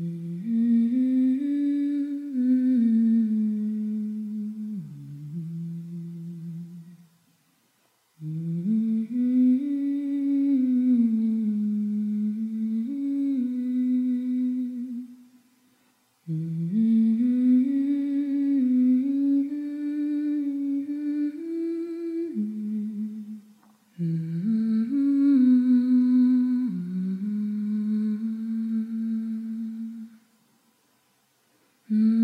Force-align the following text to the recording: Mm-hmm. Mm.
Mm-hmm. 0.00 0.53
Mm. 31.90 32.23